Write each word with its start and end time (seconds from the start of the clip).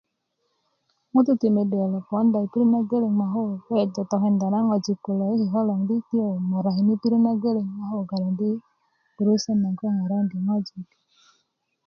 ŋutu 1.13 1.31
ti 1.41 1.47
mede 1.55 1.75
kulo 1.81 1.99
ponda 2.09 2.37
i 2.45 2.47
pirit 2.51 2.69
na 2.73 2.79
geleŋ 2.89 3.13
ma 3.19 3.25
weweja 3.33 4.01
tokenda 4.11 4.47
na 4.53 4.59
ŋojik 4.67 4.97
kulo 5.05 5.23
a 5.31 5.35
ko 6.09 6.19
moradi 6.49 6.91
i 6.95 6.99
pirit 7.01 7.21
na 7.25 7.31
geleŋ 7.43 7.67
a 7.81 7.85
ko 7.91 7.99
ga'yi 8.09 8.51
gurusu 9.17 9.51
na 9.61 9.69
joŋani 9.79 10.37
ŋojik 10.47 10.89